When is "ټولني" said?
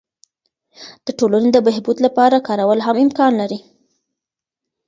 1.19-1.49